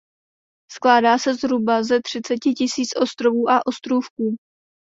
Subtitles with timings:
[0.71, 4.35] Skládá se zhruba ze třiceti tisíc ostrovů a ostrůvků.